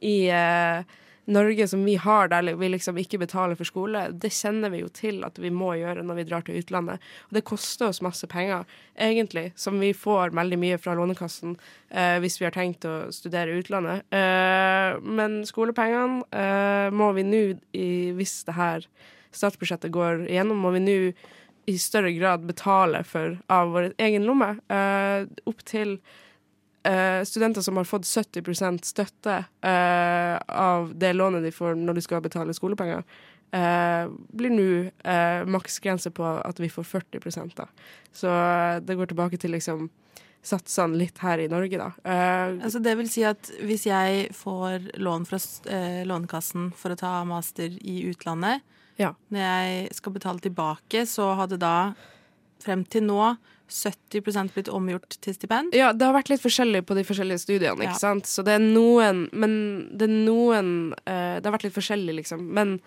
[0.05, 4.71] i eh, Norge som vi har, der vi liksom ikke betaler for skole, det kjenner
[4.71, 7.03] vi jo til at vi må gjøre når vi drar til utlandet.
[7.27, 8.63] Og det koster oss masse penger,
[8.95, 11.57] egentlig, som vi får veldig mye fra Lånekassen
[11.91, 14.07] eh, hvis vi har tenkt å studere utlandet.
[14.15, 17.45] Eh, men skolepengene eh, må vi nå,
[18.21, 18.87] hvis det her
[19.37, 21.01] statsbudsjettet går igjennom, må vi nå
[21.67, 24.53] i større grad betale for av vår egen lomme.
[24.71, 25.99] Eh, opp til
[26.87, 32.05] eh, studenter som har fått 70 støtte eh, av det lånet de får når de
[32.05, 33.05] skal betale skolepenger,
[33.53, 34.71] eh, blir nå
[35.05, 37.69] eh, maksgrense på at vi får 40 da.
[38.13, 39.89] Så eh, det går tilbake til liksom
[40.47, 41.89] satsene litt her i Norge, da.
[42.07, 46.99] Uh, Altså det vil si at hvis jeg får lån fra uh, Lånekassen for å
[47.01, 48.63] ta master i utlandet,
[48.97, 51.93] når jeg skal betale tilbake, så hadde da
[52.65, 55.75] frem til nå 70% blitt omgjort til stipend.
[55.75, 57.99] Ja, det har vært litt forskjellig på de forskjellige studiene, ikke Ja.
[57.99, 58.27] sant.
[58.31, 62.47] Så det er noen Men det er noen uh, Det har vært litt forskjellig, liksom.
[62.55, 62.81] Men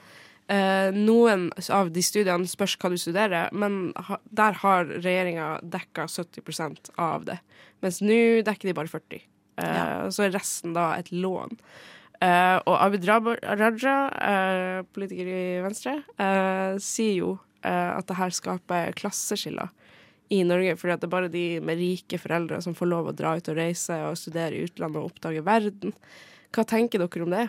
[0.50, 6.08] uh, noen av de studiene spørs hva du studerer, men ha, der har regjeringa dekka
[6.08, 7.40] 70% av det.
[7.84, 10.10] Mens nå dekker de bare 40 uh, ja.
[10.10, 11.60] Så er resten da et lån.
[12.22, 18.32] Eh, og Abid Raja, eh, politiker i Venstre, eh, sier jo eh, at det her
[18.32, 19.74] skaper klasseskiller
[20.30, 23.16] i Norge, fordi at det er bare de med rike foreldre som får lov å
[23.18, 25.96] dra ut og reise og studere i utlandet og oppdage verden.
[26.54, 27.48] Hva tenker dere om det?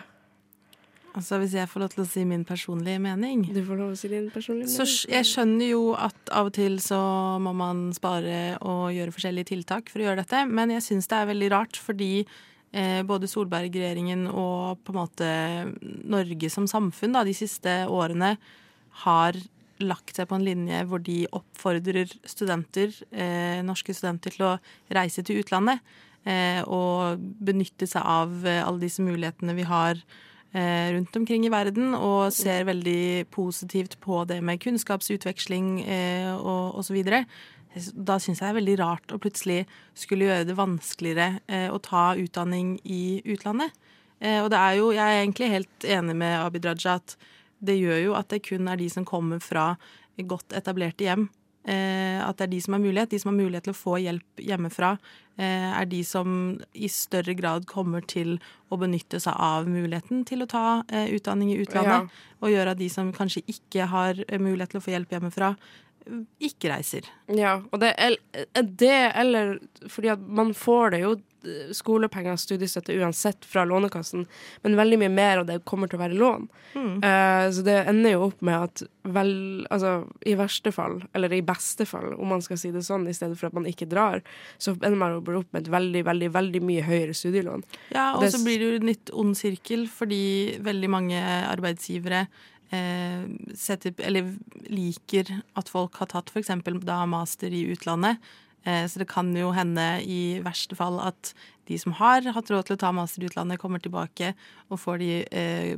[1.11, 3.97] Altså Hvis jeg får lov til å si min personlige mening Du får lov å
[3.99, 4.75] si din personlige mening.
[4.77, 7.01] Så jeg skjønner jo at av og til så
[7.43, 11.19] må man spare og gjøre forskjellige tiltak for å gjøre dette, men jeg syns det
[11.19, 15.31] er veldig rart fordi eh, både Solberg-regjeringen og på en måte
[15.83, 18.37] Norge som samfunn da, de siste årene
[19.03, 19.37] har
[19.85, 24.55] lagt seg på en linje hvor de oppfordrer studenter, eh, norske studenter til å
[24.93, 25.81] reise til utlandet
[26.25, 29.97] eh, og benytte seg av eh, alle disse mulighetene vi har
[30.53, 36.81] eh, rundt omkring i verden, og ser veldig positivt på det med kunnskapsutveksling eh, og
[36.81, 37.01] osv.
[37.95, 39.63] Da syns jeg det er veldig rart å plutselig
[39.97, 43.73] skulle gjøre det vanskeligere eh, å ta utdanning i utlandet.
[44.21, 47.15] Og det er jo, jeg er egentlig helt enig med Abid Raja at
[47.61, 49.75] det gjør jo at det kun er de som kommer fra
[50.27, 51.27] godt etablerte hjem,
[51.65, 53.09] eh, at det er de som har mulighet.
[53.09, 54.91] De som har mulighet til å få hjelp hjemmefra,
[55.37, 60.43] eh, er de som i større grad kommer til å benytte seg av muligheten til
[60.43, 62.11] å ta eh, utdanning i utlandet.
[62.41, 65.55] Og gjøre at de som kanskje ikke har mulighet til å få hjelp hjemmefra,
[66.41, 67.07] ikke reiser.
[67.31, 68.15] Ja, og det er
[68.61, 69.59] det eller
[69.89, 74.25] fordi at man får det jo eh, skolepenger og studiestøtte uansett fra Lånekassen,
[74.65, 76.49] men veldig mye mer av det kommer til å være lån.
[76.73, 76.91] Mm.
[77.03, 78.83] Uh, så det ender jo opp med at
[79.15, 79.33] vel,
[79.73, 79.93] altså
[80.29, 83.39] i verste fall, eller i beste fall, om man skal si det sånn, i stedet
[83.39, 84.21] for at man ikke drar,
[84.61, 87.65] så ender man opp med et veldig, veldig, veldig mye høyere studielån.
[87.95, 90.23] Ja, og så blir det jo en litt ond sirkel, fordi
[90.63, 92.27] veldig mange arbeidsgivere
[92.71, 93.25] eh,
[93.57, 94.31] setter, eller
[94.71, 95.29] liker
[95.59, 96.51] at folk har tatt f.eks.
[96.85, 98.17] da master i utlandet.
[98.63, 101.33] Eh, så det kan jo hende i verste fall at
[101.67, 104.33] de som har hatt råd til å ta master i utlandet, kommer tilbake
[104.69, 105.73] og får de eh,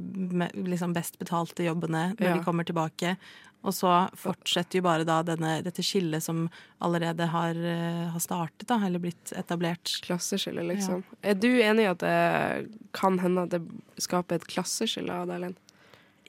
[0.68, 2.38] liksom best betalte jobbene når Ja.
[2.38, 3.16] de kommer tilbake.
[3.64, 6.50] Og så fortsetter jo bare da denne, dette skillet som
[6.84, 10.02] allerede har, eh, har startet, da, eller blitt etablert.
[10.04, 11.06] Klasseskille, liksom.
[11.24, 13.62] Er du enig i at det kan hende at det
[14.04, 15.56] skaper et klasseskille av deg, Ellen?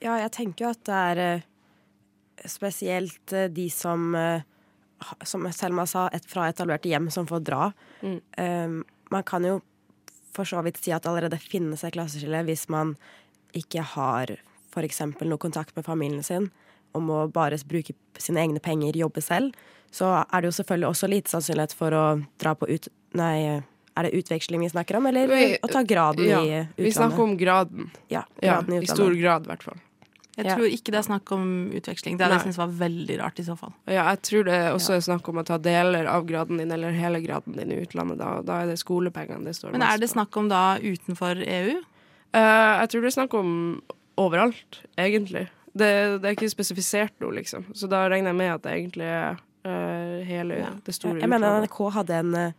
[0.05, 1.45] Ja, jeg tenker jo at det er eh,
[2.49, 4.43] spesielt eh, de som, eh,
[5.25, 7.69] som Selma sa, et, fra etablerte hjem som får dra.
[8.05, 8.19] Mm.
[8.37, 8.75] Um,
[9.13, 9.59] man kan jo
[10.35, 12.93] for så vidt si at det allerede finnes et klasseskille hvis man
[13.55, 14.33] ikke har
[14.73, 14.99] f.eks.
[15.23, 16.49] noe kontakt med familien sin
[16.95, 19.55] og må bare bruke sine egne penger, jobbe selv.
[19.91, 22.03] Så er det jo selvfølgelig også lite sannsynlighet for å
[22.39, 22.87] dra på ut...
[23.15, 23.63] Nei,
[23.95, 26.83] er det utveksling vi snakker om, eller Vi- å ta graden ja, i utlandet?
[26.87, 27.91] Vi snakker om graden.
[28.11, 29.79] Ja, Ja, graden i I stor grad, i hvert fall.
[30.35, 30.55] Jeg Ja.
[30.55, 32.17] tror ikke det er snakk om utveksling.
[32.17, 33.71] Det hadde jeg syntes var veldig rart i så fall.
[33.87, 36.91] Ja, jeg tror det også er snakk om å ta deler av graden din, eller
[36.91, 38.17] hele graden din i utlandet.
[38.19, 39.77] Da, da er det skolepengene det står på.
[39.77, 41.77] Men er det snakk om da utenfor EU?
[42.35, 43.81] Uh, jeg tror det er snakk om
[44.17, 45.47] overalt, egentlig.
[45.71, 47.69] Det, det er ikke spesifisert noe, liksom.
[47.75, 51.47] Så da regner jeg med at det egentlig er uh, hele det store Jeg mener
[51.47, 51.69] utlandet.
[51.71, 52.51] NRK hadde en, eh,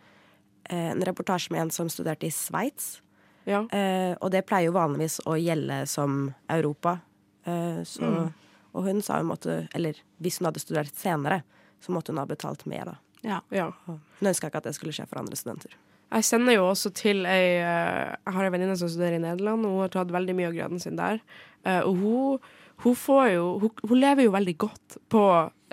[0.93, 3.03] en reportasje med en som studerte i Sveits.
[3.47, 3.62] Ja.
[3.69, 6.99] Uh, og det pleier jo vanligvis å gjelde som Europa.
[7.47, 8.33] Eh, så, Mm.
[8.77, 11.43] Og hun sa hun måtte Eller hvis hun hadde studert senere,
[11.81, 12.97] så måtte hun ha betalt mer, da.
[13.23, 13.41] Ja.
[13.51, 13.71] Ja.
[13.87, 15.73] Hun ønska ikke at det skulle skje for andre studenter.
[16.13, 19.65] Jeg sender jo også til ei eh, Jeg har ei venninne som studerer i Nederland,
[19.67, 21.21] og hun har tatt veldig mye av graden sin der.
[21.65, 22.39] Eh, og hun,
[22.85, 25.27] hun får jo hun, hun lever jo veldig godt på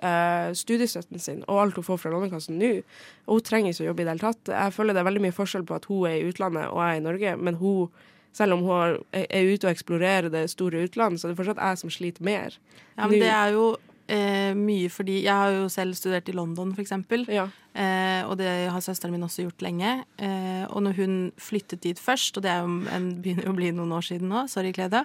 [0.04, 2.72] Uh, studiestøtten sin og alt hun får fra Lånekassen nå.
[3.30, 4.50] Og hun trenger ikke å jobbe i det hele tatt.
[4.52, 6.98] Jeg føler det er veldig mye forskjell på at hun er i utlandet og jeg
[6.98, 7.94] er i Norge, men hun
[8.34, 11.82] selv om hun er ute og eksplorerer det store utlandet, så det er fortsatt jeg
[11.84, 12.60] som sliter mer.
[12.98, 13.66] Ja, men det er jo
[14.12, 17.26] eh, mye fordi Jeg har jo selv studert i London, for eksempel.
[17.74, 19.96] Eh, og det har søsteren min også gjort lenge.
[20.22, 23.72] Eh, og når hun flyttet dit først, og det jo en, begynner jo å bli
[23.74, 25.04] noen år siden nå, sorry Klede,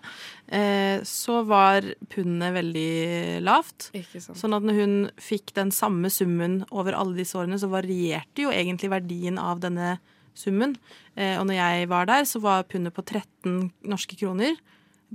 [0.53, 3.91] eh, så var pundet veldig lavt.
[4.29, 8.53] Sånn at når hun fikk den samme summen over alle disse årene, så varierte jo
[8.53, 9.97] egentlig verdien av denne
[10.35, 10.77] summen.
[11.17, 14.57] Eh, og når jeg var der, så var pundet på 13 norske kroner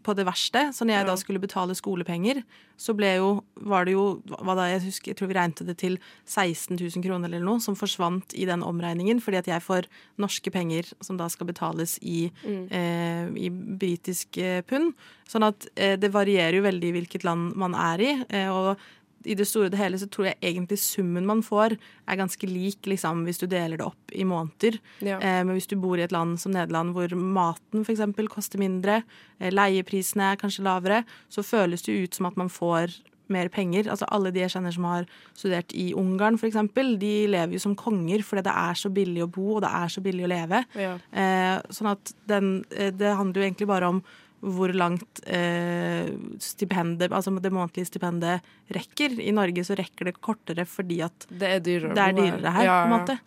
[0.02, 0.72] på det verste.
[0.74, 2.40] Så når jeg da skulle betale skolepenger,
[2.82, 3.28] så ble jo,
[3.62, 7.04] var det jo hva da, jeg, husker, jeg tror vi regnet det til 16 000
[7.06, 9.86] kroner eller noe, som forsvant i den omregningen, fordi at jeg får
[10.18, 12.66] norske penger som da skal betales i, Mm.
[12.74, 14.96] eh, i britisk eh, pund.
[15.30, 18.12] Sånn at eh, det varierer jo veldig i hvilket land man er i.
[18.34, 18.82] Eh, og
[19.26, 22.50] i det store og det hele så tror jeg egentlig summen man får, er ganske
[22.50, 24.80] lik liksom, hvis du deler det opp i måneder.
[25.06, 25.20] Ja.
[25.20, 28.04] Eh, men hvis du bor i et land som Nederland hvor maten f.eks.
[28.32, 29.02] koster mindre,
[29.40, 33.00] eh, leieprisene er kanskje lavere, så føles det ut som at man får
[33.32, 33.88] mer penger.
[33.92, 36.60] Altså Alle de jeg kjenner som har studert i Ungarn f.eks.,
[37.00, 39.94] de lever jo som konger fordi det er så billig å bo og det er
[39.94, 40.64] så billig å leve.
[40.80, 40.98] Ja.
[41.12, 44.04] Eh, sånn at den, eh, det handler jo egentlig bare om
[44.44, 46.10] hvor langt eh,
[46.44, 48.44] stipendet, altså det månedlige stipendet
[48.76, 49.16] rekker.
[49.24, 51.96] I Norge så rekker det kortere fordi at Det er dyrere.
[51.96, 53.18] det er dyrere her, Ja, på en måte.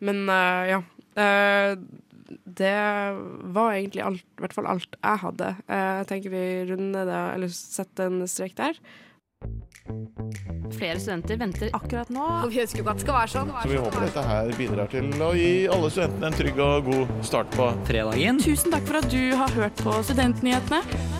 [0.00, 0.80] Men uh, ja.
[1.16, 1.80] Uh,
[2.44, 2.76] det
[3.54, 5.48] var egentlig alt, i hvert fall alt jeg hadde.
[5.66, 8.78] Eh, jeg tenker vi runder det, eller setter en strek der.
[10.76, 12.26] Flere studenter venter akkurat nå.
[12.44, 13.54] Og vi ønsker jo ikke at det skal være sånn.
[13.62, 17.16] Så vi håper dette her bidrar til å gi alle studentene en trygg og god
[17.30, 18.44] start på fredagen.
[18.44, 21.19] Tusen takk for at du har hørt på Studentnyhetene.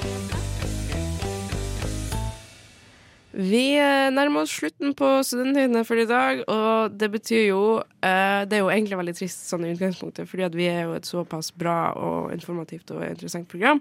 [3.30, 8.42] Vi eh, nærmer oss slutten på Studentnyhetene for i dag, og det betyr jo eh,
[8.50, 11.06] Det er jo egentlig veldig trist sånn i utgangspunktet, fordi at vi er jo et
[11.06, 13.78] såpass bra og informativt og interessant program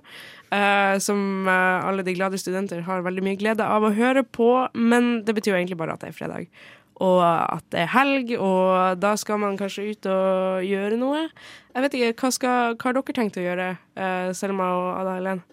[0.53, 5.23] eh, som alle de glade studenter har veldig mye glede av å høre på, men
[5.25, 6.49] det betyr jo egentlig bare at det er fredag.
[7.01, 11.29] Og at det er helg, og da skal man kanskje ut og gjøre noe.
[11.73, 13.69] Jeg vet ikke, Hva, skal, hva har dere tenkt å gjøre,
[14.35, 15.45] Selma og Ada Helen?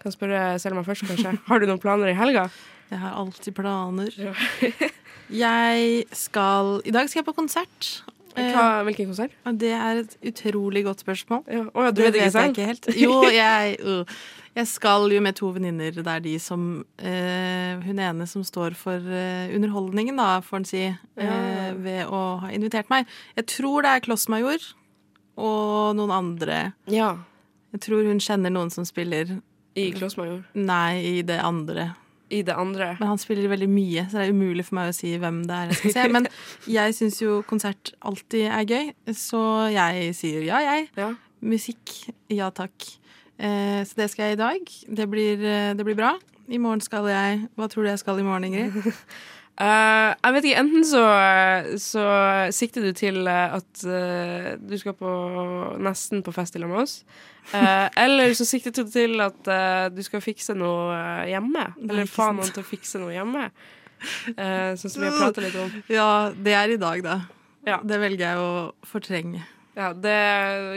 [0.00, 1.36] Kan spørre Selma først, kanskje.
[1.50, 2.48] Har du noen planer i helga?
[2.90, 4.10] Jeg har alltid planer.
[5.32, 8.04] Jeg skal I dag skal jeg på konsert.
[8.34, 9.32] Hva, hvilken konsert?
[9.46, 11.44] Eh, Det er et utrolig godt spørsmål.
[11.48, 12.44] Å ja, du det vet ikke selv?
[12.44, 12.88] jeg ikke helt.
[12.98, 14.04] Jo, jeg, uh,
[14.58, 15.94] jeg skal jo med to venninner.
[15.94, 20.68] Det er de som uh, Hun ene som står for uh, underholdningen, da, får en
[20.68, 23.06] si, eh, ved å ha invitert meg.
[23.38, 24.70] Jeg tror det er Klossmajor
[25.38, 26.60] og noen andre.
[26.90, 27.14] Ja.
[27.74, 29.38] Jeg tror hun kjenner noen som spiller
[29.74, 30.44] I Klossmajor?
[30.54, 31.94] Nei, i det andre.
[32.34, 32.90] I det andre.
[32.98, 35.58] Men han spiller veldig mye, så det er umulig for meg å si hvem det
[35.60, 36.08] er jeg skal se.
[36.16, 36.28] Men
[36.70, 39.44] jeg syns jo konsert alltid er gøy, så
[39.74, 41.14] jeg sier ja, jeg.
[41.44, 41.96] Musikk,
[42.32, 42.88] ja takk.
[43.38, 44.74] Eh, så det skal jeg i dag.
[45.00, 46.14] Det blir, eh, det blir bra.
[46.48, 48.92] I morgen skal jeg Hva tror du jeg skal i morgen, Ingrid?
[49.54, 51.02] Eh, jeg vet ikke, enten så,
[51.78, 52.04] så
[52.54, 55.12] sikter du til eh, at uh, du skal på
[55.78, 56.96] nesten på fest sammen med oss.
[57.52, 59.50] Uh, eller så sikter du til at
[59.94, 60.98] du skal fikse noe
[61.30, 61.68] hjemme.
[61.86, 63.46] Eller faen få noen til å fikse noe hjemme.
[64.04, 65.70] Sånn som vi har prata litt om.
[65.92, 67.78] Ja, det er i dag, da.
[67.86, 69.44] Det velger jeg å fortrenge.
[69.74, 70.18] Ja, det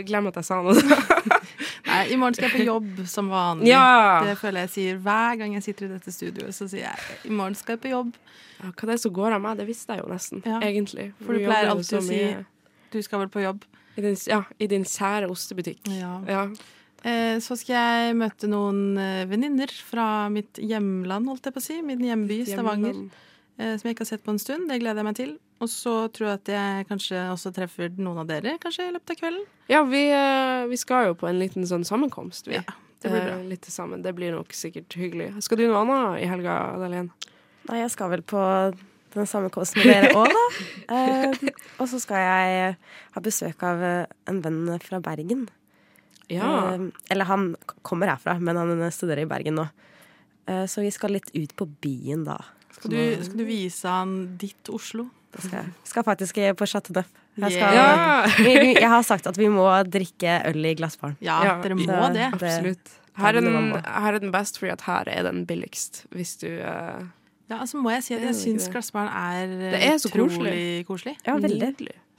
[0.08, 0.78] Glem at jeg sa noe.
[0.78, 1.42] Nei,
[2.06, 3.70] I morgen skal jeg på jobb som vanlig.
[3.72, 4.22] Ja.
[4.28, 6.56] Det føler jeg sier hver gang jeg sitter i dette studioet.
[6.56, 8.14] Så sier jeg i morgen skal jeg på jobb.
[8.58, 11.12] Ja, hva det er som går av meg, det visste jeg jo nesten, egentlig.
[11.22, 12.22] For du pleier alltid å si
[12.94, 13.66] du skal vel på jobb.
[13.98, 15.90] I din, ja, i din sære ostebutikk.
[15.98, 16.46] Ja.
[17.06, 21.66] Eh, så skal jeg møte noen eh, venninner fra mitt hjemland, holdt jeg på å
[21.66, 21.80] si.
[21.86, 23.04] Min hjemby, Stavanger.
[23.58, 24.70] Eh, som jeg ikke har sett på en stund.
[24.70, 25.36] Det gleder jeg meg til.
[25.60, 29.16] Og så tror jeg at jeg kanskje også treffer noen av dere kanskje i løpet
[29.16, 29.46] av kvelden.
[29.72, 32.60] Ja, vi, eh, vi skal jo på en liten sånn sammenkomst, vi.
[33.02, 33.40] det blir bra.
[33.40, 34.04] Eh, Litt sammen.
[34.06, 35.32] Det blir nok sikkert hyggelig.
[35.42, 37.10] Skal du noe annet i helga, Adalén?
[37.68, 38.40] Nei, jeg skal vel på
[39.18, 40.46] den sammenkomsten med dere òg, da.
[40.98, 41.34] Eh,
[41.82, 42.76] og så skal jeg
[43.18, 45.48] ha besøk av eh, en venn fra Bergen.
[46.32, 46.76] Ja.
[46.78, 47.50] Eh, eller han
[47.82, 49.66] kommer herfra, men han studerer i Bergen nå.
[50.48, 52.38] Eh, så vi skal litt ut på byen da.
[52.78, 55.10] Skal du, skal du vise han ditt Oslo?
[55.36, 55.74] Det skal jeg.
[55.90, 57.10] Skal faktisk på Chateau Neuf.
[57.38, 58.38] Jeg, skal, yeah.
[58.42, 61.18] vi, vi, jeg har sagt at vi må drikke øl i glassbaren.
[61.22, 62.16] Ja, dere må det.
[62.18, 62.32] det.
[62.34, 62.96] Absolutt.
[63.18, 66.48] Her er, den, her er den best, fordi at her er den billigst, hvis du
[66.48, 67.06] uh,
[67.50, 68.68] Ja, altså må jeg si at jeg syns?
[68.70, 70.86] Glassbaren er eh, Det er så utrolig koselig.
[70.90, 71.16] koselig.
[71.26, 71.72] Ja, veldig.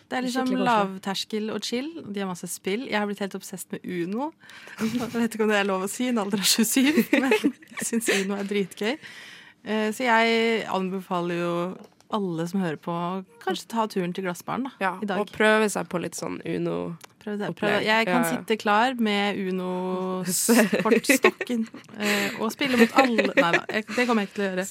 [0.09, 1.91] Det er liksom lavterskel og chill.
[2.09, 2.87] De har masse spill.
[2.89, 4.31] Jeg har blitt helt obsesst med Uno.
[4.81, 7.87] Jeg vet ikke om det er lov å si, en alder av 27, men jeg
[7.91, 8.95] syns Uno er dritgøy.
[9.69, 11.55] Eh, Så jeg anbefaler jo
[12.15, 12.93] alle som hører på,
[13.45, 15.19] kanskje ta turen til Glassbaren da, Ja, i dag.
[15.21, 16.95] og prøve seg på litt sånn Uno.
[17.19, 17.83] Prøv det, prøv.
[17.85, 21.67] Jeg kan Ja, sitte klar med Uno-kortstokken
[22.01, 24.65] eh, og spille mot alle Nei da, det kommer jeg ikke til å gjøre.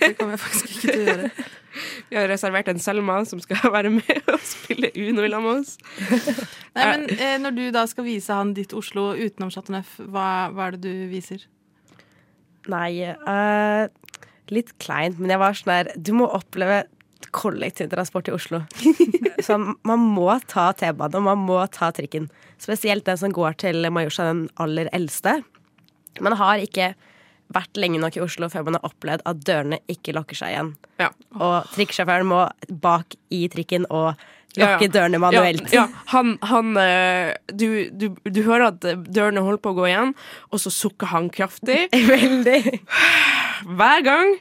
[0.00, 1.26] Det kommer jeg faktisk ikke til å gjøre.
[2.10, 5.52] Vi har reservert en Selma som skal være med og spille Uno i lag med
[5.64, 5.72] oss.
[6.76, 10.28] Nei, men eh, Når du da skal vise han ditt Oslo utenom Chateau Neuf, hva,
[10.54, 11.42] hva er det du viser?
[12.70, 13.82] Nei, eh,
[14.52, 16.84] litt kleint, men jeg var sånn der Du må oppleve
[17.34, 18.60] kollektivtransport i Oslo.
[19.44, 22.28] Så man må ta T-banen, og man må ta trikken.
[22.62, 25.40] Spesielt den som går til Majorstua, den aller eldste.
[26.22, 26.92] Man har ikke
[27.54, 30.70] vært lenge nok i Oslo før man har opplevd at dørene ikke lukker seg igjen.
[31.02, 31.10] Ja.
[31.36, 32.46] Og trikksjåføren må
[32.84, 34.14] bak i trikken og
[34.58, 35.66] lukke dørene manuelt.
[35.74, 36.04] Ja, ja.
[36.12, 40.14] Han, han eh, du, du, du hører at dørene holder på å gå igjen,
[40.50, 41.88] og så sukker han kraftig.
[42.14, 42.60] Veldig.
[43.78, 44.34] Hver gang.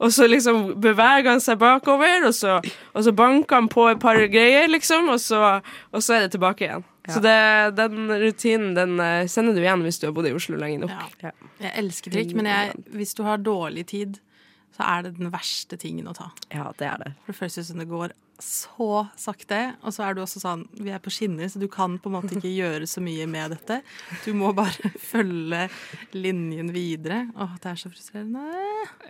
[0.00, 2.58] Og så liksom beveger han seg bakover, og så,
[2.94, 5.60] og så banker han på et par greier, liksom, og så,
[5.92, 6.86] og så er det tilbake igjen.
[7.10, 7.36] Så det,
[7.74, 11.24] den rutinen den eh, sender du igjen hvis du har bodd i Oslo lenge nok.
[11.58, 14.20] Jeg elsker trikk, men jeg, hvis du har dårlig tid,
[14.76, 16.30] så er det den verste tingen å ta.
[16.54, 17.14] Ja, det er det.
[17.24, 20.88] For det føles som det går så sakte, og så er du også sånn Vi
[20.94, 23.80] er på skinner, så du kan på en måte ikke gjøre så mye med dette.
[24.24, 25.66] Du må bare følge
[26.16, 27.26] linjen videre.
[27.36, 28.46] Åh, det er så frustrerende.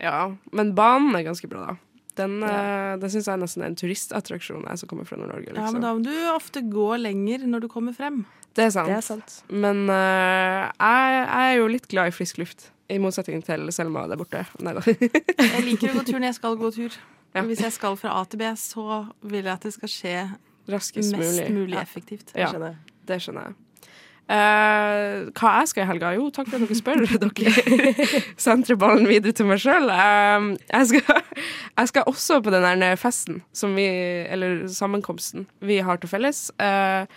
[0.03, 1.79] Ja, men banen er ganske bra, da.
[2.19, 5.55] Den, eh, den syns jeg nesten er en turistattraksjon, jeg som kommer fra Nord-Norge.
[5.55, 5.79] Ja, Liksom.
[5.79, 8.25] men da må du ofte gå lenger når du kommer frem.
[8.59, 9.37] Det er sant.
[9.47, 12.73] Men uh, jeg, jeg er jo litt glad i frisk luft.
[12.91, 14.45] I motsetning til Selma der borte.
[14.65, 14.83] Nei da.
[15.55, 16.99] Jeg liker å gå tur når jeg skal gå tur.
[17.37, 17.43] Ja.
[17.47, 18.85] Hvis jeg skal fra A til B, så
[19.23, 20.15] vil jeg at det skal skje
[20.71, 21.51] Raskest mest mulig.
[21.55, 21.83] mulig, Ja.
[21.87, 22.33] effektivt.
[22.35, 22.51] Ja,
[23.07, 23.59] det skjønner jeg.
[24.31, 26.11] Uh, hva jeg skal i helga?
[26.15, 27.01] Jo, takk for at dere spør.
[27.25, 29.89] dere sentrer ballen videre til meg sjøl.
[29.91, 31.25] jeg, skal-
[31.81, 33.89] jeg skal også på den der festen, som vi,
[34.31, 36.45] eller sammenkomsten, vi har til felles.
[36.63, 37.11] Eh,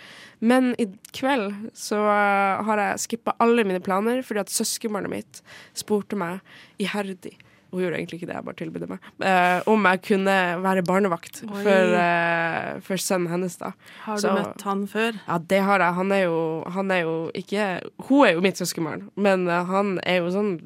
[0.44, 5.42] men i kveld så eh, har jeg skippa alle mine planer fordi at søskenbarnet mitt
[5.76, 6.44] spurte meg
[6.82, 7.36] iherdig
[7.74, 9.06] hun gjorde egentlig ikke det, jeg bare tilbød meg.
[9.26, 13.72] Eh, om jeg kunne være barnevakt for, eh, for sønnen hennes, da.
[14.04, 15.18] Har du Så- møtt han før?
[15.26, 15.94] Ja, det har jeg.
[15.94, 19.98] Han er jo, han er jo ikke Hun er jo mitt søskenbarn, men uh, han
[20.04, 20.60] er jo sånn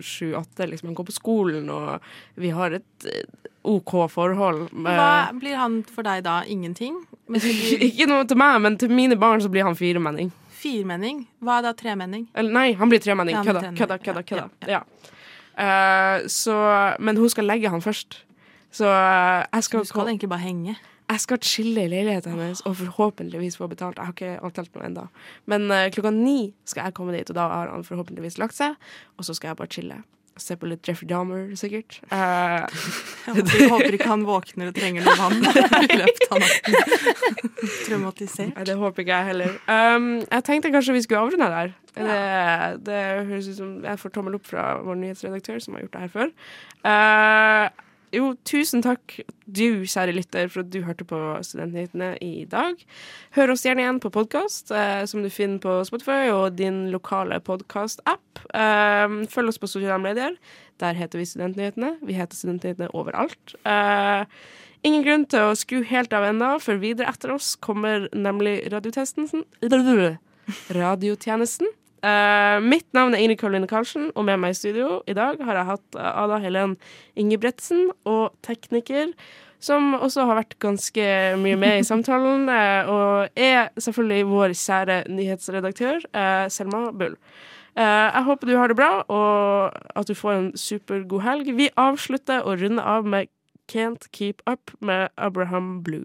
[0.00, 0.88] sju-åtte, liksom.
[0.88, 2.00] Han går på skolen, og
[2.36, 3.22] vi har et uh,
[3.64, 4.70] OK forhold.
[4.70, 6.42] Hva blir han for deg da?
[6.44, 7.06] Ingenting?
[7.88, 10.32] Ikke noe til meg, men til mine barn så blir han firemenning.
[10.62, 11.24] firmenning?
[11.42, 12.28] Hva er da tremenning?
[12.38, 13.34] Eller nei, han blir tremenning.
[13.34, 14.22] Ja, Kødda, kødda, kødda.
[14.22, 14.48] kødda.
[14.70, 14.82] Ja.
[15.58, 16.54] Eh, så
[16.98, 18.24] Men hun skal legge han først.
[18.72, 20.76] Så uh, jeg skal Du skal egentlig bare henge.
[21.10, 23.98] Jeg skal chille i leiligheten hennes og forhåpentligvis få betalt.
[23.98, 25.02] Jeg har ikke avtalt noe ennå.
[25.46, 28.78] Men uh, klokka ni skal jeg komme dit, og da har han forhåpentligvis lagt seg.
[29.18, 29.98] Og så skal jeg bare chille.
[30.40, 31.98] Se på litt Jeffrey Dahmer, sikkert.
[32.12, 35.38] Uh, Jeg håper, ikke han våkner og trenger noe vann
[35.86, 36.74] i løpet av natten.
[37.86, 38.50] Traumatisert.
[38.56, 39.54] Nei, det håper ikke jeg heller.
[39.70, 41.72] Um, jeg tenkte kanskje vi skulle avrunde der.
[41.92, 42.18] Det,
[42.88, 46.04] det høres ut som jeg får tommel opp fra vår nyhetsredaktør, som har gjort det
[46.06, 46.34] her før.
[46.82, 52.80] Uh, jo, tusen takk, du kjære lytter, for at du hørte på Studentnyhetene i dag.
[53.36, 54.72] Hør oss gjerne igjen på podkast,
[55.10, 58.42] som du finner på Spotify og din lokale podkast-app.
[58.54, 60.36] Eh, følg oss på sosiale medier.
[60.82, 61.96] Der heter vi Studentnyhetene.
[62.04, 63.56] Vi heter Studentnyhetene overalt.
[63.64, 64.24] Eh,
[64.82, 69.44] Ingen grunn til å skru helt av ennå, for videre etter oss kommer nemlig radiotjenesten.
[70.74, 71.70] Radiotjenesten.
[72.02, 75.58] Eh, mitt navn er Ingrid Karoline Karlsen, og med meg i studio i dag har
[75.58, 76.74] jeg hatt eh, Ada Helen
[77.14, 79.12] Ingebretsen og tekniker,
[79.62, 81.04] som også har vært ganske
[81.38, 87.14] mye med i samtalen, eh, og er selvfølgelig vår kjære nyhetsredaktør, uh, Selma Bull.
[87.78, 91.52] Uh, jeg håper du har det bra, og at du får en supergod helg.
[91.54, 93.30] Vi avslutter og runder av med
[93.70, 96.04] Can't Keep Up med Abraham Blue.